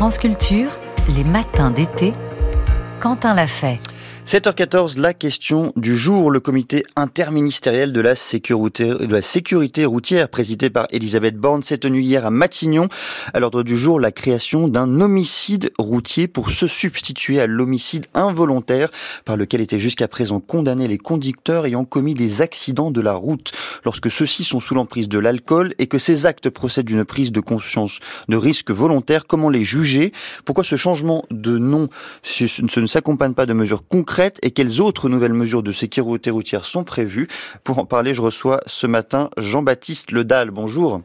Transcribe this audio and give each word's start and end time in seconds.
France 0.00 0.16
Culture, 0.16 0.70
les 1.14 1.24
matins 1.24 1.70
d'été, 1.70 2.14
Quentin 3.00 3.34
l'a 3.34 3.46
fait. 3.46 3.80
7h14, 4.26 5.00
la 5.00 5.12
question 5.12 5.72
du 5.76 5.96
jour. 5.96 6.30
Le 6.30 6.38
comité 6.38 6.84
interministériel 6.94 7.92
de 7.92 8.00
la 8.00 8.14
sécurité, 8.14 9.84
routière, 9.84 10.28
présidé 10.28 10.70
par 10.70 10.86
Elisabeth 10.90 11.36
Borne, 11.36 11.62
s'est 11.62 11.78
tenu 11.78 12.00
hier 12.00 12.24
à 12.24 12.30
Matignon. 12.30 12.88
À 13.34 13.40
l'ordre 13.40 13.64
du 13.64 13.76
jour, 13.76 13.98
la 13.98 14.12
création 14.12 14.68
d'un 14.68 15.00
homicide 15.00 15.72
routier 15.78 16.28
pour 16.28 16.52
se 16.52 16.68
substituer 16.68 17.40
à 17.40 17.48
l'homicide 17.48 18.06
involontaire 18.14 18.90
par 19.24 19.36
lequel 19.36 19.62
étaient 19.62 19.80
jusqu'à 19.80 20.06
présent 20.06 20.38
condamnés 20.38 20.86
les 20.86 20.98
conducteurs 20.98 21.66
ayant 21.66 21.84
commis 21.84 22.14
des 22.14 22.40
accidents 22.40 22.92
de 22.92 23.00
la 23.00 23.14
route 23.14 23.50
lorsque 23.84 24.12
ceux-ci 24.12 24.44
sont 24.44 24.60
sous 24.60 24.74
l'emprise 24.74 25.08
de 25.08 25.18
l'alcool 25.18 25.74
et 25.78 25.88
que 25.88 25.98
ces 25.98 26.26
actes 26.26 26.50
procèdent 26.50 26.86
d'une 26.86 27.04
prise 27.04 27.32
de 27.32 27.40
conscience 27.40 27.98
de 28.28 28.36
risque 28.36 28.70
volontaire. 28.70 29.26
Comment 29.26 29.48
les 29.48 29.64
juger? 29.64 30.12
Pourquoi 30.44 30.62
ce 30.62 30.76
changement 30.76 31.24
de 31.30 31.58
nom? 31.58 31.88
Ne 32.76 32.86
s'accompagne 32.86 33.34
pas 33.34 33.46
de 33.46 33.54
mesures 33.54 33.82
concrètes 33.88 34.09
et 34.42 34.50
quelles 34.50 34.80
autres 34.80 35.08
nouvelles 35.08 35.32
mesures 35.32 35.62
de 35.62 35.72
sécurité 35.72 36.30
routière 36.30 36.64
sont 36.64 36.84
prévues. 36.84 37.28
Pour 37.62 37.78
en 37.78 37.84
parler, 37.84 38.12
je 38.12 38.20
reçois 38.20 38.60
ce 38.66 38.86
matin 38.86 39.30
Jean-Baptiste 39.36 40.10
Ledal. 40.10 40.50
Bonjour. 40.50 41.02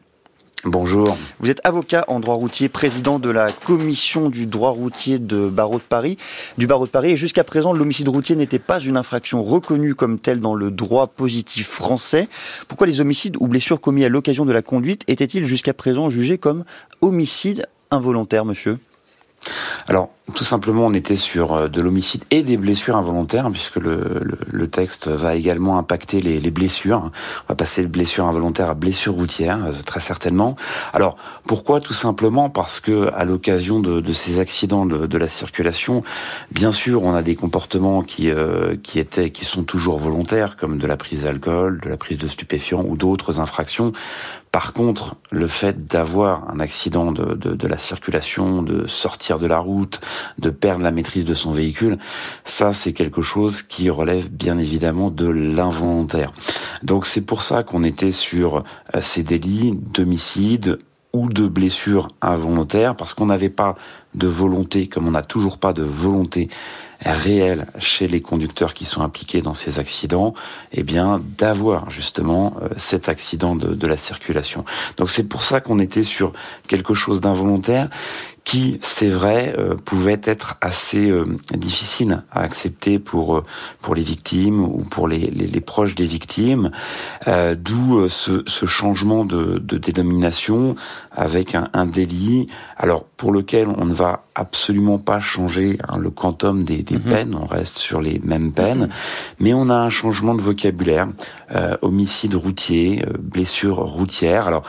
Bonjour. 0.64 1.16
Vous 1.38 1.48
êtes 1.48 1.60
avocat 1.62 2.04
en 2.08 2.18
droit 2.18 2.34
routier, 2.34 2.68
président 2.68 3.20
de 3.20 3.30
la 3.30 3.52
commission 3.52 4.28
du 4.28 4.46
droit 4.46 4.70
routier 4.70 5.20
de 5.20 5.48
barreau 5.48 5.78
de 5.78 5.82
Paris, 5.82 6.16
du 6.58 6.66
barreau 6.66 6.86
de 6.86 6.90
Paris. 6.90 7.12
Et 7.12 7.16
jusqu'à 7.16 7.44
présent, 7.44 7.72
l'homicide 7.72 8.08
routier 8.08 8.34
n'était 8.34 8.58
pas 8.58 8.80
une 8.80 8.96
infraction 8.96 9.44
reconnue 9.44 9.94
comme 9.94 10.18
telle 10.18 10.40
dans 10.40 10.54
le 10.54 10.72
droit 10.72 11.06
positif 11.06 11.68
français. 11.68 12.28
Pourquoi 12.66 12.88
les 12.88 13.00
homicides 13.00 13.36
ou 13.38 13.46
blessures 13.46 13.80
commis 13.80 14.04
à 14.04 14.08
l'occasion 14.08 14.44
de 14.44 14.52
la 14.52 14.62
conduite 14.62 15.04
étaient-ils 15.06 15.46
jusqu'à 15.46 15.74
présent 15.74 16.10
jugés 16.10 16.38
comme 16.38 16.64
homicide 17.00 17.66
involontaire, 17.92 18.44
monsieur? 18.44 18.78
Alors, 19.86 20.10
tout 20.34 20.44
simplement, 20.44 20.86
on 20.86 20.92
était 20.92 21.16
sur 21.16 21.54
euh, 21.54 21.68
de 21.68 21.80
l'homicide 21.80 22.24
et 22.30 22.42
des 22.42 22.56
blessures 22.56 22.96
involontaires, 22.96 23.48
puisque 23.50 23.76
le, 23.76 24.20
le, 24.50 24.68
texte 24.68 25.06
va 25.06 25.36
également 25.36 25.78
impacter 25.78 26.20
les, 26.20 26.40
les, 26.40 26.50
blessures. 26.50 27.10
On 27.44 27.52
va 27.52 27.54
passer 27.54 27.82
de 27.82 27.88
blessures 27.88 28.26
involontaires 28.26 28.70
à 28.70 28.74
blessures 28.74 29.14
routières, 29.14 29.64
euh, 29.68 29.72
très 29.84 30.00
certainement. 30.00 30.56
Alors, 30.92 31.16
pourquoi 31.46 31.80
Tout 31.80 31.92
simplement? 31.92 32.50
Parce 32.50 32.80
que, 32.80 33.10
à 33.14 33.24
l'occasion 33.24 33.78
de, 33.78 34.00
de, 34.00 34.12
ces 34.12 34.40
accidents 34.40 34.84
de, 34.84 35.06
de, 35.06 35.18
la 35.18 35.28
circulation, 35.28 36.02
bien 36.50 36.72
sûr, 36.72 37.04
on 37.04 37.14
a 37.14 37.22
des 37.22 37.36
comportements 37.36 38.02
qui, 38.02 38.28
euh, 38.28 38.76
qui 38.82 38.98
étaient, 38.98 39.30
qui 39.30 39.44
sont 39.44 39.62
toujours 39.62 39.96
volontaires, 39.96 40.56
comme 40.56 40.78
de 40.78 40.86
la 40.88 40.96
prise 40.96 41.22
d'alcool, 41.22 41.80
de 41.82 41.88
la 41.88 41.96
prise 41.96 42.18
de 42.18 42.26
stupéfiants 42.26 42.84
ou 42.84 42.96
d'autres 42.96 43.38
infractions. 43.38 43.92
Par 44.56 44.72
contre, 44.72 45.16
le 45.30 45.46
fait 45.48 45.86
d'avoir 45.86 46.48
un 46.48 46.60
accident 46.60 47.12
de, 47.12 47.34
de, 47.34 47.54
de, 47.54 47.68
la 47.68 47.76
circulation, 47.76 48.62
de 48.62 48.86
sortir 48.86 49.38
de 49.38 49.46
la 49.46 49.58
route, 49.58 50.00
de 50.38 50.50
perdre 50.50 50.84
la 50.84 50.90
maîtrise 50.90 51.24
de 51.24 51.34
son 51.34 51.52
véhicule, 51.52 51.98
ça 52.44 52.72
c'est 52.72 52.92
quelque 52.92 53.22
chose 53.22 53.62
qui 53.62 53.90
relève 53.90 54.28
bien 54.28 54.58
évidemment 54.58 55.10
de 55.10 55.26
l'involontaire. 55.26 56.32
Donc 56.82 57.06
c'est 57.06 57.24
pour 57.24 57.42
ça 57.42 57.62
qu'on 57.62 57.84
était 57.84 58.12
sur 58.12 58.64
euh, 58.94 59.00
ces 59.00 59.22
délits 59.22 59.72
d'homicide 59.74 60.78
ou 61.12 61.28
de 61.28 61.48
blessures 61.48 62.08
involontaires, 62.20 62.94
parce 62.94 63.14
qu'on 63.14 63.26
n'avait 63.26 63.48
pas 63.48 63.76
de 64.14 64.26
volonté, 64.26 64.86
comme 64.86 65.08
on 65.08 65.12
n'a 65.12 65.22
toujours 65.22 65.58
pas 65.58 65.72
de 65.72 65.82
volonté 65.82 66.48
réelle 67.12 67.66
chez 67.78 68.08
les 68.08 68.20
conducteurs 68.20 68.74
qui 68.74 68.84
sont 68.84 69.02
impliqués 69.02 69.42
dans 69.42 69.54
ces 69.54 69.78
accidents, 69.78 70.34
eh 70.72 70.82
bien 70.82 71.22
d'avoir 71.38 71.90
justement 71.90 72.56
euh, 72.62 72.68
cet 72.76 73.08
accident 73.08 73.54
de, 73.54 73.86
la 73.86 73.96
circulation. 73.96 74.64
Donc 74.96 75.10
c'est 75.10 75.28
pour 75.28 75.44
ça 75.44 75.60
qu'on 75.60 75.78
était 75.78 76.02
sur 76.02 76.32
quelque 76.66 76.94
chose 76.94 77.20
d'involontaire 77.20 77.88
qui, 78.42 78.78
c'est 78.82 79.08
vrai, 79.08 79.54
euh, 79.58 79.74
pouvait 79.74 80.20
être 80.22 80.56
assez 80.60 81.10
euh, 81.10 81.24
difficile 81.52 82.22
à 82.30 82.40
accepter 82.40 82.98
pour 82.98 83.42
pour 83.80 83.94
les 83.94 84.02
victimes 84.02 84.60
ou 84.60 84.84
pour 84.84 85.08
les, 85.08 85.60
proches 85.60 85.94
des 85.94 86.04
victimes, 86.04 86.70
d'où 87.26 88.08
ce, 88.08 88.42
changement 88.66 89.24
de, 89.24 89.58
dénomination 89.58 90.74
avec 91.12 91.54
un, 91.54 91.86
délit, 91.86 92.48
alors 92.76 93.04
pour 93.16 93.32
lequel 93.32 93.68
on 93.68 93.84
ne 93.84 93.94
va 93.94 94.24
absolument 94.34 94.98
pas 94.98 95.18
changer 95.18 95.78
hein, 95.88 95.98
le 95.98 96.10
quantum 96.10 96.64
des 96.64 96.82
mhm. 96.98 97.10
peines, 97.10 97.34
on 97.40 97.46
reste 97.46 97.78
sur 97.78 98.00
les 98.00 98.20
mêmes 98.24 98.52
peines, 98.52 98.88
mais 99.40 99.54
on 99.54 99.70
a 99.70 99.74
un 99.74 99.90
changement 99.90 100.34
de 100.34 100.40
vocabulaire, 100.40 101.08
euh, 101.52 101.76
homicide 101.82 102.34
routier, 102.34 103.04
euh, 103.06 103.12
blessure 103.18 103.76
routière. 103.76 104.46
Alors 104.46 104.64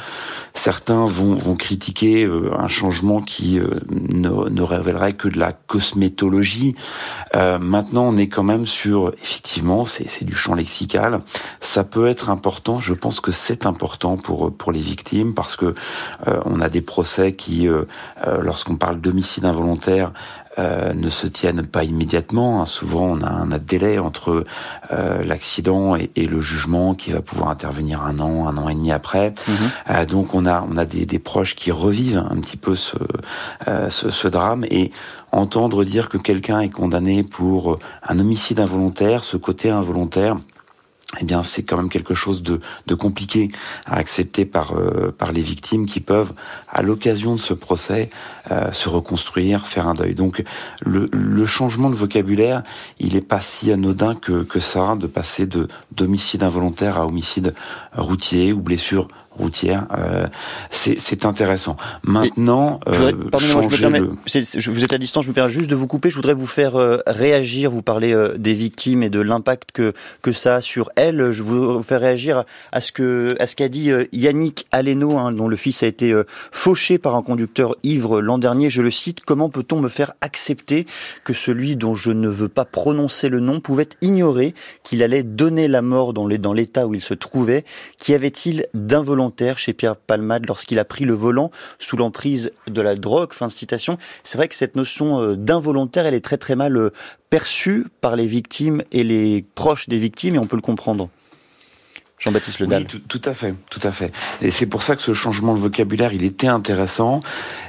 certains 0.54 1.06
vont, 1.06 1.36
vont 1.36 1.56
critiquer 1.56 2.24
euh, 2.24 2.52
un 2.58 2.68
changement 2.68 3.22
qui 3.22 3.60
ne, 3.90 4.50
ne, 4.50 4.62
révélerait 4.62 5.14
que 5.14 5.28
de 5.28 5.40
la 5.40 5.54
cosmétologie. 5.54 6.76
Maintenant, 7.34 8.04
on 8.04 8.18
est 8.18 8.28
quand 8.28 8.44
même 8.44 8.66
sur, 8.66 9.14
effectivement, 9.22 9.86
c'est 9.86 10.24
du 10.24 10.36
champ 10.36 10.56
lexical. 10.56 11.22
Ça 11.62 11.84
peut 11.84 12.08
être 12.08 12.30
important. 12.30 12.80
Je 12.80 12.94
pense 12.94 13.20
que 13.20 13.32
c'est 13.32 13.66
important 13.66 14.18
pour 14.18 14.56
pour 14.56 14.72
les 14.72 14.80
victimes 14.80 15.34
parce 15.34 15.56
que 15.56 15.76
on 16.26 16.62
a 16.62 16.70
des 16.70 16.82
procès 16.82 17.34
qui, 17.34 17.68
lorsqu'on 18.42 18.76
parle 18.76 19.00
d'homicide 19.00 19.46
involontaire, 19.46 20.12
euh, 20.60 20.94
ne 20.94 21.10
se 21.10 21.28
tiennent 21.28 21.66
pas 21.66 21.84
immédiatement. 21.84 22.62
Hein. 22.62 22.66
Souvent, 22.66 23.06
on 23.06 23.22
a 23.22 23.30
un 23.30 23.58
délai 23.58 24.00
entre 24.00 24.46
euh, 24.92 25.20
l'accident 25.24 25.96
et, 25.96 26.10
et, 26.16 26.26
le 26.26 26.42
jugement 26.42 26.96
qui 26.96 27.12
va 27.12 27.22
pouvoir 27.22 27.50
intervenir 27.50 28.02
un 28.02 28.20
an, 28.20 28.48
un 28.48 28.58
an 28.58 28.70
et 28.70 28.74
demi 28.74 28.92
après. 28.92 29.34
Mhm. 29.48 29.56
Euh, 29.90 30.06
donc, 30.06 30.34
on 30.34 30.46
a 30.46 30.66
on 30.70 30.78
a 30.78 30.86
des, 30.86 31.06
des, 31.06 31.20
proches 31.20 31.56
qui 31.56 31.72
revivent 31.72 32.26
un 32.30 32.40
petit 32.42 32.58
peu 32.58 32.76
ce, 32.76 32.98
euh, 33.68 33.90
ce, 33.90 34.10
ce 34.10 34.28
drame 34.28 34.66
et 34.70 34.92
entendre 35.32 35.84
dire 35.84 36.10
que 36.10 36.18
quelqu'un 36.18 36.60
est 36.62 36.70
condamné 36.70 37.24
pour 37.24 37.80
un 38.08 38.20
homicide 38.20 38.60
involontaire, 38.60 39.24
ce 39.24 39.38
côté 39.38 39.70
involontaire 39.70 40.38
eh 41.22 41.24
bien, 41.24 41.42
c'est 41.42 41.64
quand 41.64 41.78
même 41.78 41.90
quelque 41.90 42.14
chose 42.14 42.44
de, 42.44 42.60
de 42.86 42.96
compliqué 42.96 43.50
à 43.86 43.96
accepter 43.96 44.46
par 44.46 44.76
euh, 44.76 45.16
par 45.18 45.32
les 45.32 45.40
victimes 45.40 45.86
qui 45.86 46.02
peuvent, 46.02 46.34
à 46.68 46.82
l'occasion 46.82 47.36
de 47.36 47.40
ce 47.40 47.54
procès, 47.54 48.10
euh, 48.52 48.74
se 48.74 48.90
reconstruire, 48.90 49.68
faire 49.68 49.88
un 49.88 49.94
deuil. 49.94 50.16
Donc, 50.16 50.44
le, 50.86 51.08
le, 51.14 51.46
changement 51.46 51.90
de 51.90 51.96
vocabulaire, 51.96 52.62
il 53.00 53.16
est 53.16 53.26
pas 53.26 53.40
si 53.40 53.72
anodin 53.72 54.16
que 54.16 54.44
que 54.44 54.60
ça, 54.60 54.96
de 55.00 55.08
passer 55.08 55.46
de 55.46 55.70
d'homicide 55.92 56.44
involontaire 56.44 56.98
à 56.98 57.06
homicide 57.06 57.56
routier 57.94 58.52
ou 58.52 58.60
blessure 58.60 59.08
routière. 59.38 59.88
Euh, 59.98 60.28
c'est 60.72 61.26
intéressant. 61.26 61.78
Maintenant, 62.04 62.80
euh, 62.88 62.94
je 62.94 63.04
me 63.04 63.80
permets, 63.80 64.02
je, 64.26 64.72
vous 64.72 64.84
êtes 64.84 64.94
à 64.94 64.98
distance, 64.98 65.26
je 65.26 65.30
me 65.30 65.34
permets 65.34 65.52
juste 65.52 65.70
de 65.70 65.76
vous 65.76 65.88
couper. 65.88 66.10
Je 66.10 66.16
voudrais 66.16 66.34
vous 66.34 66.48
faire 66.48 66.76
euh, 66.76 67.00
réagir. 67.08 67.72
Vous 67.72 67.82
parlez 67.82 68.14
euh, 68.14 68.38
des 68.38 68.54
victimes 68.54 69.04
et 69.04 69.10
de 69.10 69.20
l'impact 69.20 69.72
que 69.72 69.94
que 70.22 70.32
ça 70.32 70.56
a 70.56 70.62
sur 70.62 70.90
elles. 70.96 71.32
Je 71.32 71.44
vous 71.44 71.82
faire 71.82 72.02
réagir 72.02 72.44
à 72.72 72.82
ce 72.82 72.92
que 72.92 73.36
à 73.40 73.48
ce 73.48 73.56
qu'a 73.56 73.70
dit 73.70 73.92
Yannick 74.12 74.68
Aleno, 74.72 75.18
hein, 75.18 75.32
dont 75.32 75.48
le 75.48 75.56
fils 75.56 75.84
a 75.84 75.88
été 75.88 76.14
fauché 76.52 76.98
par 76.98 77.16
un 77.16 77.22
conducteur 77.22 77.76
ivre 77.84 78.22
l'an 78.22 78.38
dernier. 78.38 78.70
Je 78.70 78.82
le 78.82 78.92
cite 78.92 79.22
Comment 79.26 79.50
peut-on 79.50 79.80
me 79.80 79.90
faire 79.90 80.14
accepter 80.22 80.86
que 81.24 81.34
celui 81.34 81.76
dont 81.76 81.96
je 81.96 82.12
ne 82.12 82.28
veux 82.28 82.50
pas 82.50 82.66
prononcer 82.66 83.30
le 83.30 83.40
nom 83.40 83.60
pouvait 83.60 83.90
ignorer 84.02 84.54
qu'il 84.84 85.04
allait 85.04 85.24
donner 85.24 85.68
la 85.68 85.82
mort 85.82 86.14
dans 86.14 86.26
l'état 86.26 86.88
où 86.88 86.94
il 86.94 87.02
se 87.02 87.14
trouvait? 87.14 87.66
Qu'y 87.98 88.14
avait-il 88.14 88.66
d'involontaire? 88.74 89.27
Chez 89.56 89.74
Pierre 89.74 89.96
Palmade 89.96 90.46
lorsqu'il 90.48 90.80
a 90.80 90.86
pris 90.86 91.06
le 91.06 91.14
volant 91.14 91.52
sous 91.80 91.98
l'emprise 91.98 92.52
de 92.68 92.82
la 92.82 92.96
drogue. 92.96 93.34
Fin 93.34 93.48
de 93.48 93.52
citation. 93.52 93.98
C'est 94.24 94.38
vrai 94.38 94.48
que 94.48 94.56
cette 94.56 94.76
notion 94.76 95.22
euh, 95.22 95.36
d'involontaire, 95.36 96.06
elle 96.06 96.14
est 96.14 96.22
très 96.22 96.38
très 96.38 96.56
mal 96.56 96.76
euh, 96.78 96.92
perçue 97.30 97.86
par 98.02 98.16
les 98.16 98.26
victimes 98.26 98.82
et 98.92 99.04
les 99.04 99.46
proches 99.56 99.90
des 99.90 100.00
victimes 100.00 100.36
et 100.36 100.40
on 100.40 100.48
peut 100.48 100.56
le 100.56 100.62
comprendre. 100.62 101.10
Jean-Baptiste 102.20 102.60
Ledal. 102.60 102.88
Oui, 102.92 103.02
tout, 103.08 103.22
à 103.26 103.34
fait, 103.34 103.54
tout 103.70 103.80
à 103.84 103.92
fait. 103.92 104.12
Et 104.42 104.50
c'est 104.50 104.66
pour 104.66 104.82
ça 104.82 104.96
que 104.96 105.04
ce 105.04 105.14
changement 105.14 105.54
de 105.54 105.60
vocabulaire, 105.60 106.14
il 106.14 106.24
était 106.24 106.48
intéressant 106.48 107.22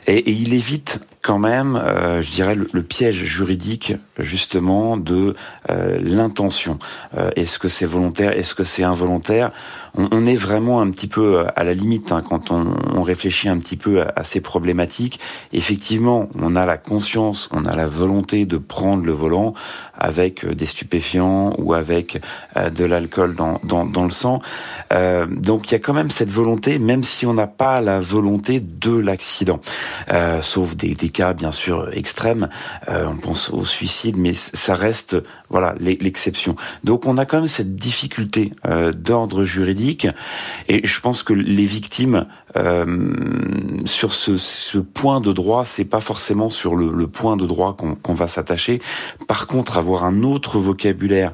et 0.07 0.31
il 0.31 0.55
évite 0.55 1.01
quand 1.28 1.39
même, 1.39 1.77
euh, 1.77 2.23
je 2.23 2.31
dirais, 2.31 2.55
le, 2.55 2.82
piège 2.82 3.23
juridique 3.23 3.93
justement 4.19 4.97
de 4.97 5.35
euh, 5.69 5.99
l'intention. 6.00 6.79
Euh, 7.19 7.31
est-ce 7.37 7.58
que 7.58 7.69
c'est 7.69 7.85
volontaire? 7.85 8.32
Est-ce 8.32 8.55
que 8.55 8.64
c'est 8.64 8.82
involontaire? 8.82 9.53
On, 9.94 10.26
est 10.26 10.37
vraiment 10.37 10.81
un 10.81 10.91
petit 10.91 11.08
peu 11.08 11.44
à 11.56 11.64
la 11.64 11.73
limite 11.73 12.12
hein, 12.12 12.23
quand 12.26 12.53
on, 12.53 13.03
réfléchit 13.03 13.49
un 13.49 13.58
petit 13.58 13.76
peu 13.76 14.03
à, 14.03 14.23
ces 14.23 14.41
problématiques. 14.41 15.19
Effectivement, 15.53 16.29
on 16.38 16.55
a 16.55 16.67
la 16.67 16.76
conscience, 16.76 17.49
on 17.53 17.64
a 17.64 17.75
la 17.75 17.87
volonté 17.87 18.44
de 18.44 18.58
prendre 18.58 19.05
le 19.05 19.12
volant 19.12 19.55
avec 19.99 20.47
des 20.47 20.67
stupéfiants 20.67 21.55
ou 21.58 21.73
avec 21.75 22.20
de 22.55 22.85
l'alcool 22.85 23.35
dans, 23.35 23.61
dans, 23.64 23.87
dans, 23.87 24.05
le 24.05 24.11
sang. 24.11 24.41
donc 24.91 25.70
il 25.70 25.73
y 25.73 25.75
a 25.75 25.81
quand 25.81 25.94
même 25.94 26.11
cette 26.11 26.31
volonté, 26.31 26.79
même 26.79 27.03
si 27.03 27.26
on 27.26 27.35
n'a 27.35 27.49
pas 27.49 27.81
la 27.81 27.99
volonté 27.99 28.61
de 28.61 28.97
l'accident, 28.97 29.58
sauf 30.43 30.76
des, 30.76 30.94
des 30.94 31.08
cas 31.23 31.32
bien 31.32 31.53
sûr 31.53 31.88
extrêmes, 31.93 32.49
on 32.88 33.17
pense 33.17 33.50
au 33.50 33.65
suicide, 33.65 34.17
mais 34.17 34.32
ça 34.32 34.75
reste 34.75 35.17
voilà 35.50 35.75
l'exception. 35.79 36.56
Donc 36.85 37.06
on 37.06 37.19
a 37.19 37.25
quand 37.25 37.38
même 37.38 37.47
cette 37.47 37.75
difficulté 37.76 38.53
d'ordre 38.97 39.44
juridique, 39.44 40.06
et 40.69 40.87
je 40.87 41.00
pense 41.00 41.23
que 41.23 41.32
les 41.32 41.67
victimes 41.67 42.26
sur 43.85 44.12
ce, 44.12 44.79
point 44.79 45.20
de 45.20 45.32
droit, 45.32 45.65
c'est 45.65 45.85
pas 45.85 46.00
forcément 46.00 46.50
sur 46.50 46.76
le, 46.76 47.06
point 47.06 47.37
de 47.37 47.47
droit 47.47 47.76
qu'on 47.76 48.15
va 48.15 48.26
s'attacher. 48.26 48.81
Par 49.26 49.47
contre, 49.47 49.79
avoir 49.79 50.05
un 50.05 50.23
autre 50.23 50.59
vocabulaire 50.59 51.32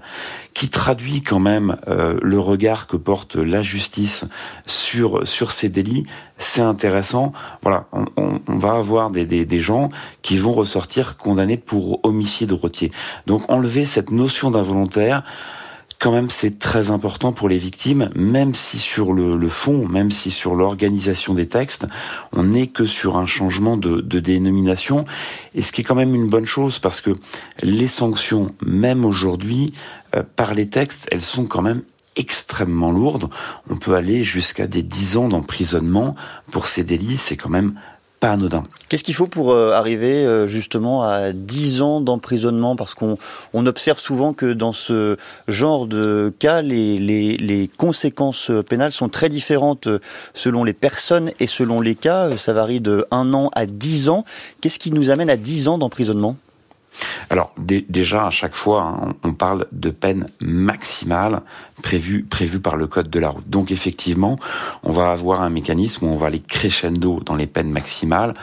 qui 0.55 0.69
traduit 0.71 1.21
quand 1.21 1.41
même 1.41 1.77
euh, 1.89 2.17
le 2.23 2.39
regard 2.39 2.87
que 2.87 2.97
porte 2.97 3.35
la 3.37 3.61
justice 3.61 4.25
sur 4.67 5.27
sur 5.27 5.51
ces 5.51 5.69
délits, 5.69 6.07
c'est 6.39 6.63
intéressant. 6.63 7.33
Voilà, 7.63 7.87
on, 8.17 8.41
va 8.47 8.75
avoir 8.75 9.11
des, 9.11 9.25
des, 9.27 9.61
gens 9.61 9.74
qui 10.23 10.37
vont 10.39 10.53
ressortir 10.53 11.17
condamnés 11.17 11.57
pour 11.57 12.01
homicide 12.05 12.53
routier. 12.53 12.91
Donc 13.27 13.43
enlever 13.49 13.85
cette 13.85 14.11
notion 14.11 14.51
d'involontaire 14.51 15.25
quand 16.05 16.13
même 16.13 16.29
c'est 16.29 16.59
très 16.59 16.91
important 16.91 17.33
pour 17.33 17.49
les 17.49 17.57
victimes, 17.57 18.11
même 18.15 18.53
si 18.53 18.79
sur 18.79 19.15
le, 19.15 19.49
fond, 19.49 19.89
même 19.89 20.11
si 20.11 20.31
sur 20.31 20.55
l'organisation 20.55 21.33
des 21.33 21.49
textes, 21.49 21.87
on 22.33 22.43
n'est 22.43 22.67
que 22.67 22.85
sur 22.85 23.17
un 23.17 23.25
changement 23.25 23.79
de, 23.79 24.01
dénomination, 24.01 25.07
et 25.55 25.63
ce 25.63 25.73
qui 25.73 25.81
est 25.81 25.85
quand 25.85 25.95
même 25.95 26.15
une 26.15 26.29
bonne 26.29 26.45
chose 26.45 26.79
parce 26.79 27.01
que 27.01 27.17
les 27.63 27.89
sanctions, 27.89 28.55
même 28.61 29.05
aujourd'hui, 29.07 29.73
euh, 30.15 30.23
par 30.37 30.53
les 30.53 30.69
textes, 30.69 31.09
elles 31.11 31.23
sont 31.23 31.47
quand 31.47 31.63
même 31.63 31.83
extrêmement 32.17 32.93
lourdes. 32.93 33.31
On 33.71 33.77
peut 33.77 33.95
aller 33.95 34.23
jusqu'à 34.25 34.67
des 34.67 34.83
dix 34.83 35.17
ans 35.17 35.29
d'emprisonnement 35.29 36.15
pour 36.51 36.67
ces 36.67 36.85
délits, 36.85 37.17
c'est 37.17 37.37
quand 37.37 37.49
même 37.49 37.81
Qu'est-ce 38.89 39.05
qu'il 39.05 39.15
faut 39.15 39.27
pour 39.27 39.53
euh, 39.53 39.73
arriver 39.73 40.25
euh, 40.25 40.47
justement 40.47 41.03
à 41.03 41.33
10 41.33 41.83
ans 41.83 42.01
d'emprisonnement? 42.01 42.77
Parce 42.77 42.95
qu'on 42.95 43.19
on 43.53 43.67
observe 43.67 43.99
souvent 43.99 44.33
que 44.33 44.53
dans 44.53 44.73
ce 44.73 45.17
genre 45.49 45.87
de 45.87 46.33
cas, 46.39 46.63
les, 46.63 46.99
les, 46.99 47.37
les, 47.37 47.69
conséquences 47.69 48.51
pénales 48.69 48.93
sont 48.93 49.09
très 49.09 49.29
différentes 49.29 49.89
euh, 49.89 49.99
selon 50.33 50.65
les 50.65 50.73
personnes 50.73 51.33
et 51.41 51.47
selon 51.47 51.81
les 51.81 51.95
cas. 51.95 52.37
Ça 52.37 52.53
varie 52.53 52.81
de 52.81 53.07
1 53.11 53.35
an 53.35 53.51
à 53.55 53.67
10 53.67 54.09
ans. 54.09 54.25
Qu'est-ce 54.61 54.79
qui 54.79 54.93
nous 54.93 55.11
amène 55.11 55.31
à 55.31 55.37
10 55.37 55.69
ans 55.69 55.79
d'emprisonnement? 55.79 56.37
Alors 57.31 57.53
déjà 57.59 58.27
à 58.27 58.31
chaque 58.31 58.55
fois, 58.55 58.83
hein, 58.83 59.15
on 59.23 59.33
parle 59.33 59.67
de 59.73 59.91
peine 59.91 60.27
maximale 60.41 61.43
prévue 61.83 62.25
par 62.63 62.77
le 62.77 62.87
code 62.87 63.11
de 63.11 63.19
la 63.19 63.31
route. 63.31 63.49
Donc 63.49 63.71
effectivement, 63.71 64.39
on 64.83 64.93
va 64.93 65.11
avoir 65.11 65.43
un 65.43 65.51
mécanisme 65.51 66.07
où 66.07 66.09
on 66.09 66.17
va 66.17 66.29
aller 66.29 66.41
crescendo 66.41 67.21
dans 67.21 67.35
les 67.35 67.47
peines 67.47 67.71
maximales 67.71 68.35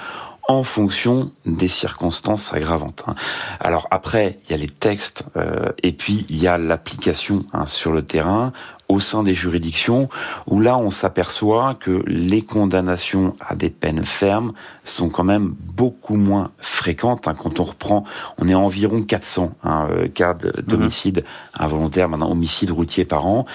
en 0.47 0.63
fonction 0.63 1.31
des 1.45 1.67
circonstances 1.67 2.53
aggravantes. 2.53 3.03
Hein. 3.07 3.15
Alors 3.59 3.87
après, 3.91 4.37
il 4.43 4.51
y 4.51 4.53
a 4.53 4.57
les 4.57 4.69
textes 4.69 5.23
euh, 5.37 5.71
et 5.81 5.93
puis 5.93 6.25
il 6.29 6.41
y 6.41 6.47
a 6.47 6.57
l'application 6.57 7.45
hein, 7.53 7.65
sur 7.65 7.91
le 7.91 8.03
terrain 8.03 8.51
au 8.91 8.99
sein 8.99 9.23
des 9.23 9.33
juridictions, 9.33 10.09
où 10.47 10.59
là 10.59 10.77
on 10.77 10.89
s'aperçoit 10.89 11.75
que 11.79 12.03
les 12.07 12.41
condamnations 12.41 13.33
à 13.47 13.55
des 13.55 13.69
peines 13.69 14.05
fermes 14.05 14.53
sont 14.83 15.09
quand 15.09 15.23
même 15.23 15.53
beaucoup 15.59 16.15
moins 16.15 16.51
fréquentes. 16.59 17.27
Hein. 17.27 17.35
Quand 17.41 17.59
on 17.59 17.63
reprend, 17.63 18.03
on 18.37 18.47
est 18.47 18.53
environ 18.53 19.01
400 19.01 19.51
hein, 19.63 19.87
euh, 19.91 20.07
cas 20.07 20.33
d'homicide 20.33 21.23
mhm. 21.23 21.63
involontaire, 21.63 22.09
maintenant 22.09 22.31
homicide 22.31 22.71
routier 22.71 23.05
par 23.05 23.25
an, 23.25 23.45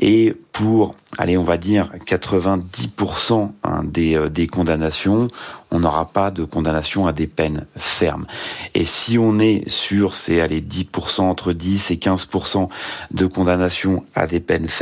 et 0.00 0.34
pour, 0.52 0.94
allez, 1.16 1.38
on 1.38 1.44
va 1.44 1.56
dire 1.56 1.90
90% 2.06 3.50
hein, 3.64 3.80
des, 3.84 4.14
euh, 4.14 4.28
des 4.28 4.46
condamnations, 4.46 5.28
on 5.70 5.80
n'aura 5.80 6.04
pas 6.04 6.30
de 6.30 6.44
condamnation 6.44 7.06
à 7.06 7.12
des 7.12 7.26
peines 7.26 7.66
fermes. 7.76 8.26
Et 8.74 8.84
si 8.84 9.18
on 9.18 9.38
est 9.38 9.68
sur 9.68 10.14
ces, 10.14 10.40
allez, 10.40 10.60
10%, 10.60 11.22
entre 11.22 11.54
10 11.54 11.90
et 11.90 11.96
15% 11.96 12.68
de 13.12 13.26
condamnations 13.26 14.04
à 14.14 14.26
des 14.26 14.40
peines 14.40 14.68
fermes, 14.68 14.81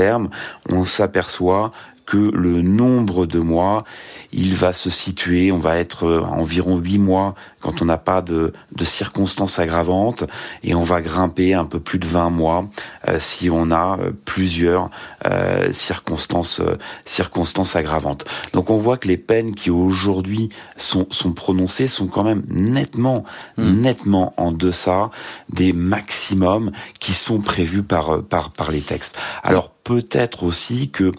on 0.68 0.84
s'aperçoit 0.84 1.72
que 2.10 2.32
le 2.34 2.60
nombre 2.60 3.24
de 3.24 3.38
mois, 3.38 3.84
il 4.32 4.56
va 4.56 4.72
se 4.72 4.90
situer, 4.90 5.52
on 5.52 5.58
va 5.58 5.76
être 5.76 6.24
à 6.26 6.32
environ 6.32 6.76
8 6.76 6.98
mois 6.98 7.36
quand 7.60 7.82
on 7.82 7.84
n'a 7.84 7.98
pas 7.98 8.20
de, 8.20 8.52
circonstances 8.82 9.60
aggravantes, 9.60 10.24
et 10.64 10.74
on 10.74 10.80
va 10.80 11.02
grimper 11.02 11.54
un 11.54 11.66
peu 11.66 11.78
plus 11.78 12.00
de 12.00 12.06
20 12.06 12.30
mois 12.30 12.68
euh, 13.06 13.20
si 13.20 13.48
on 13.48 13.70
a 13.70 13.96
euh, 14.00 14.10
plusieurs 14.24 14.90
euh, 15.24 15.70
circonstances, 15.70 16.60
circonstances 17.06 17.76
aggravantes. 17.76 18.24
Donc 18.54 18.70
on 18.70 18.76
voit 18.76 18.98
que 18.98 19.06
les 19.06 19.18
peines 19.18 19.54
qui 19.54 19.70
aujourd'hui 19.70 20.48
sont, 20.76 21.06
sont 21.10 21.32
prononcées 21.32 21.86
sont 21.86 22.08
quand 22.08 22.24
même 22.24 22.42
nettement, 22.48 23.22
hmm. 23.56 23.82
nettement 23.82 24.34
en 24.36 24.50
deçà 24.50 25.10
des 25.48 25.72
maximums 25.72 26.72
qui 26.98 27.14
sont 27.14 27.40
prévus 27.40 27.84
par, 27.84 28.24
par, 28.24 28.50
par 28.50 28.72
les 28.72 28.80
textes. 28.80 29.16
Alors 29.44 29.70
peut-être 29.84 30.44
aussi 30.44 30.90
que 30.90 31.12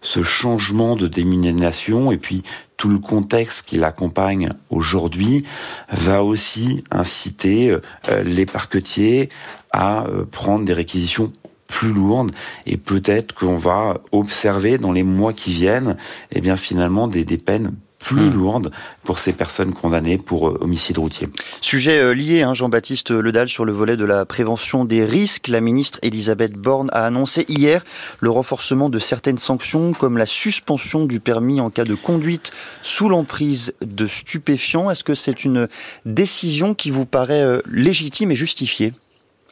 ce 0.00 0.22
changement 0.22 0.96
de 0.96 1.06
dénomination 1.06 2.12
et 2.12 2.18
puis 2.18 2.42
tout 2.76 2.88
le 2.88 2.98
contexte 2.98 3.66
qui 3.66 3.76
l'accompagne 3.76 4.48
aujourd'hui 4.70 5.44
va 5.90 6.22
aussi 6.22 6.84
inciter 6.90 7.70
euh, 7.70 8.22
les 8.24 8.46
parquetiers 8.46 9.28
à 9.72 10.06
euh, 10.06 10.24
prendre 10.24 10.64
des 10.64 10.72
réquisitions 10.72 11.32
plus 11.66 11.92
lourdes 11.92 12.32
et 12.66 12.76
peut-être 12.76 13.34
qu'on 13.34 13.56
va 13.56 14.00
observer 14.12 14.78
dans 14.78 14.92
les 14.92 15.02
mois 15.02 15.32
qui 15.32 15.52
viennent 15.52 15.96
eh 16.32 16.40
bien 16.40 16.56
finalement 16.56 17.08
des, 17.08 17.24
des 17.24 17.38
peines 17.38 17.74
plus 18.08 18.30
hmm. 18.30 18.34
lourde 18.34 18.70
pour 19.04 19.18
ces 19.18 19.32
personnes 19.32 19.74
condamnées 19.74 20.16
pour 20.16 20.48
euh, 20.48 20.58
homicide 20.62 20.98
routier. 20.98 21.28
Sujet 21.60 21.98
euh, 21.98 22.14
lié, 22.14 22.42
hein, 22.42 22.54
Jean-Baptiste 22.54 23.10
Ledal, 23.10 23.48
sur 23.48 23.66
le 23.66 23.72
volet 23.72 23.96
de 23.96 24.04
la 24.06 24.24
prévention 24.24 24.86
des 24.86 25.04
risques. 25.04 25.48
La 25.48 25.60
ministre 25.60 25.98
Elisabeth 26.02 26.54
Borne 26.54 26.88
a 26.92 27.04
annoncé 27.04 27.44
hier 27.48 27.84
le 28.20 28.30
renforcement 28.30 28.88
de 28.88 28.98
certaines 28.98 29.36
sanctions, 29.36 29.92
comme 29.92 30.16
la 30.16 30.26
suspension 30.26 31.04
du 31.04 31.20
permis 31.20 31.60
en 31.60 31.68
cas 31.68 31.84
de 31.84 31.94
conduite 31.94 32.50
sous 32.82 33.10
l'emprise 33.10 33.74
de 33.84 34.06
stupéfiants. 34.06 34.90
Est-ce 34.90 35.04
que 35.04 35.14
c'est 35.14 35.44
une 35.44 35.68
décision 36.06 36.74
qui 36.74 36.90
vous 36.90 37.06
paraît 37.06 37.42
euh, 37.42 37.60
légitime 37.70 38.30
et 38.30 38.36
justifiée? 38.36 38.94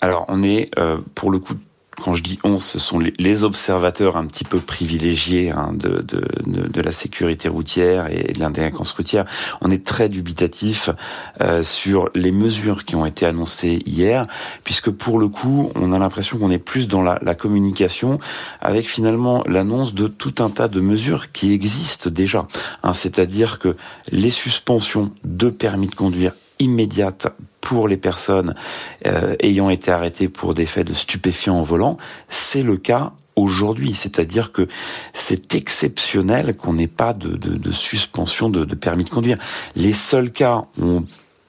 Alors, 0.01 0.27
on 0.29 0.43
est 0.43 0.71
pour 1.15 1.31
le 1.31 1.39
coup 1.39 1.55
quand 2.01 2.15
je 2.15 2.23
dis 2.23 2.39
on, 2.45 2.59
ce 2.59 2.79
sont 2.79 2.99
les, 2.99 3.45
observateurs 3.45 4.17
un 4.17 4.27
petit 4.27 4.45
peu 4.45 4.61
privilégiés 4.61 5.51
hein, 5.51 5.73
de, 5.75 6.83
la 6.83 6.93
sécurité 6.93 7.49
routière 7.49 8.07
et 8.11 8.33
de 8.33 8.41
l'indélinquance 8.41 8.93
routière. 8.93 9.25
On 9.61 9.71
est 9.71 9.85
très 9.85 10.09
dubitatif 10.09 10.91
euh, 11.41 11.63
sur 11.63 12.11
les 12.15 12.31
mesures 12.33 12.85
qui 12.85 12.97
ont 12.97 13.05
été 13.05 13.27
annoncées 13.27 13.83
hier, 13.87 14.27
puisque 14.65 14.91
pour 14.91 15.19
le 15.19 15.29
coup, 15.29 15.71
on 15.75 15.93
a 15.93 15.99
l'impression 15.99 16.39
qu'on 16.39 16.51
est 16.51 16.59
plus 16.59 16.89
dans 16.89 17.03
la, 17.03 17.35
communication, 17.35 18.19
avec 18.61 18.89
finalement 18.89 19.43
l'annonce 19.47 19.95
de 19.95 20.07
tout 20.07 20.35
un 20.39 20.51
tas 20.51 20.69
de 20.69 20.81
mesures 20.81 21.33
qui 21.33 21.53
existent 21.53 22.09
déjà. 22.09 22.47
Hein, 22.83 22.93
C'est-à-dire 22.93 23.59
que 23.59 23.77
les 24.11 24.31
suspensions 24.31 25.11
de 25.25 25.51
permis 25.51 25.89
de 25.89 25.95
conduire 25.95 26.33
immédiate 26.59 27.29
pour 27.67 27.89
les 27.89 27.97
personnes 27.97 28.55
euh, 29.07 29.35
ayant 29.41 29.71
été 29.71 29.91
arrêtées 29.91 30.29
pour 30.29 30.55
des 30.55 30.67
faits 30.67 30.87
de 30.87 30.95
stupéfiants 30.95 31.57
en 31.59 31.63
volant, 31.65 31.99
c'est 32.29 32.63
le 32.63 32.77
cas 32.77 33.11
aujourd'hui. 33.35 33.93
C'est-à-dire 33.93 34.53
que 34.53 34.69
c'est 35.13 35.53
exceptionnel 35.57 36.57
qu'on 36.57 36.75
n'ait 36.75 36.87
pas 36.87 37.13
de, 37.13 37.73
suspension 37.73 38.51
de, 38.51 38.65
de, 38.65 38.75
permis 38.77 39.03
de 39.03 39.11
conduire. 39.11 39.39
Les 39.75 39.95
seuls 39.95 40.31
cas 40.31 40.63
où 40.81 41.03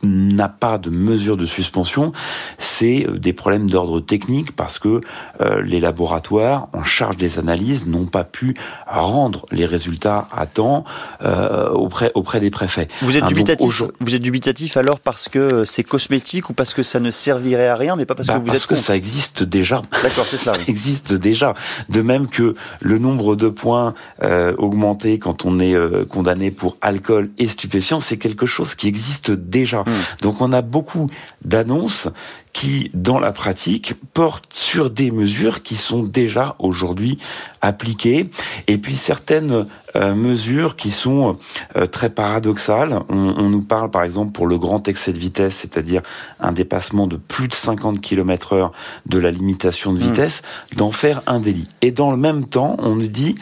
n'a 0.03 0.47
pas 0.47 0.77
de 0.77 0.89
mesure 0.89 1.37
de 1.37 1.45
suspension, 1.45 2.11
c'est 2.57 3.07
des 3.15 3.33
problèmes 3.33 3.69
d'ordre 3.69 3.99
technique 3.99 4.55
parce 4.55 4.79
que 4.79 5.01
euh, 5.41 5.61
les 5.63 5.79
laboratoires 5.79 6.67
en 6.73 6.83
charge 6.83 7.17
des 7.17 7.39
analyses 7.39 7.87
n'ont 7.87 8.05
pas 8.05 8.23
pu 8.23 8.55
rendre 8.85 9.45
les 9.51 9.65
résultats 9.65 10.27
à 10.31 10.45
temps 10.45 10.85
euh, 11.21 11.69
auprès 11.69 12.11
auprès 12.15 12.39
des 12.39 12.49
préfets. 12.49 12.87
Vous 13.01 13.17
êtes 13.17 13.23
hein, 13.23 13.27
dubitatif. 13.27 13.83
vous 13.99 14.15
êtes 14.15 14.21
dubitatif 14.21 14.77
alors 14.77 14.99
parce 14.99 15.29
que 15.29 15.63
c'est 15.65 15.83
cosmétique 15.83 16.49
ou 16.49 16.53
parce 16.53 16.73
que 16.73 16.83
ça 16.83 16.99
ne 16.99 17.11
servirait 17.11 17.67
à 17.67 17.75
rien, 17.75 17.95
mais 17.95 18.05
pas 18.05 18.15
parce 18.15 18.27
bah, 18.27 18.35
que 18.35 18.39
vous 18.39 18.45
parce 18.47 18.63
êtes 18.63 18.67
que 18.67 18.75
ça 18.75 18.95
existe 18.95 19.43
déjà. 19.43 19.81
D'accord, 20.03 20.25
c'est 20.25 20.37
ça. 20.37 20.53
ça 20.55 20.61
existe 20.67 21.13
déjà. 21.13 21.53
De 21.89 22.01
même 22.01 22.27
que 22.27 22.55
le 22.81 22.97
nombre 22.97 23.35
de 23.35 23.49
points 23.49 23.93
euh, 24.23 24.55
augmenté 24.57 25.19
quand 25.19 25.45
on 25.45 25.59
est 25.59 25.73
euh, 25.73 26.05
condamné 26.05 26.51
pour 26.51 26.77
alcool 26.81 27.29
et 27.37 27.47
stupéfiants, 27.47 27.99
c'est 27.99 28.17
quelque 28.17 28.45
chose 28.45 28.75
qui 28.75 28.87
existe 28.87 29.31
déjà. 29.31 29.83
Hmm. 29.87 29.91
Donc 30.21 30.41
on 30.41 30.53
a 30.53 30.61
beaucoup 30.61 31.09
d'annonces 31.43 32.09
qui, 32.53 32.89
dans 32.93 33.19
la 33.19 33.31
pratique, 33.31 33.93
portent 34.13 34.51
sur 34.53 34.89
des 34.89 35.11
mesures 35.11 35.61
qui 35.61 35.75
sont 35.75 36.01
déjà 36.03 36.55
aujourd'hui 36.59 37.17
appliquées, 37.61 38.29
et 38.67 38.77
puis 38.79 38.95
certaines 38.95 39.67
euh, 39.95 40.15
mesures 40.15 40.75
qui 40.75 40.89
sont 40.89 41.37
euh, 41.75 41.85
très 41.85 42.09
paradoxales. 42.09 42.99
On, 43.09 43.49
nous 43.49 43.61
parle, 43.61 43.91
par 43.91 44.03
exemple, 44.03 44.31
pour 44.31 44.47
le 44.47 44.57
grand 44.57 44.87
excès 44.87 45.13
de 45.13 45.19
vitesse, 45.19 45.57
c'est-à-dire 45.57 46.01
un 46.39 46.51
dépassement 46.51 47.05
de 47.05 47.17
plus 47.17 47.47
de 47.47 47.53
50 47.53 48.01
km 48.01 48.53
heure 48.53 48.71
de 49.05 49.19
la 49.19 49.31
limitation 49.31 49.93
de 49.93 49.99
hmm. 49.99 50.07
vitesse, 50.07 50.41
d'en 50.75 50.91
faire 50.91 51.21
un 51.27 51.39
délit. 51.39 51.67
Et 51.81 51.91
dans 51.91 52.11
le 52.11 52.17
même 52.17 52.45
temps, 52.45 52.75
on 52.79 52.95
nous 52.95 53.07
dit 53.07 53.35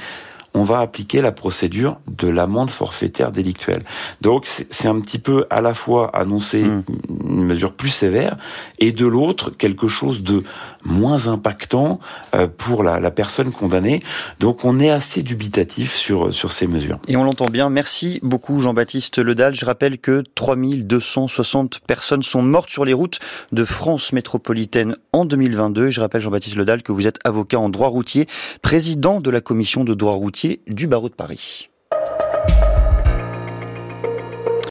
on 0.55 0.63
va 0.63 0.79
appliquer 0.79 1.21
la 1.21 1.33
procédure 1.33 1.99
de 2.07 2.29
l'amende 2.29 2.71
forfaitaire 2.71 3.31
délictuelle. 3.33 3.83
Donc 4.21 4.47
c'est 4.47 4.87
un 4.87 4.99
petit 5.01 5.19
peu 5.19 5.45
à 5.49 5.59
la 5.59 5.73
fois 5.73 6.15
annoncer 6.15 6.63
hmm. 6.63 6.83
une 7.27 7.43
mesure 7.43 7.73
plus 7.73 7.89
sévère 7.89 8.37
et 8.79 8.93
de 8.93 9.05
l'autre 9.05 9.51
quelque 9.51 9.89
chose 9.89 10.23
de 10.23 10.43
moins 10.85 11.27
impactant 11.27 11.99
euh, 12.33 12.47
pour 12.47 12.83
la, 12.83 12.99
la, 12.99 13.11
personne 13.11 13.51
condamnée. 13.51 14.01
Donc 14.39 14.63
on 14.63 14.79
est 14.79 14.89
assez 14.89 15.23
dubitatif 15.23 15.93
sur, 15.93 16.33
sur 16.33 16.53
ces 16.53 16.67
mesures. 16.67 16.99
Et 17.07 17.17
on 17.17 17.23
l'entend 17.25 17.47
bien. 17.47 17.69
Merci 17.69 18.19
beaucoup 18.23 18.61
Jean-Baptiste 18.61 19.17
Ledal. 19.17 19.55
Je 19.55 19.65
rappelle 19.65 19.97
que 19.97 20.23
3260 20.35 21.81
personnes 21.85 22.23
sont 22.23 22.41
mortes 22.41 22.69
sur 22.69 22.85
les 22.85 22.93
routes 22.93 23.19
de 23.51 23.65
France 23.65 24.13
métropolitaine 24.13 24.95
en 25.11 25.25
2022. 25.25 25.89
Je 25.89 25.99
rappelle 25.99 26.21
Jean-Baptiste 26.21 26.55
Ledal 26.55 26.81
que 26.81 26.93
vous 26.93 27.07
êtes 27.07 27.19
avocat 27.25 27.59
en 27.59 27.67
droit 27.67 27.89
routier, 27.89 28.27
président 28.61 29.19
de 29.19 29.29
la 29.29 29.41
commission 29.41 29.83
de 29.83 29.93
droit 29.93 30.13
routier 30.13 30.44
du 30.67 30.87
barreau 30.87 31.09
de 31.09 31.15
Paris. 31.15 31.69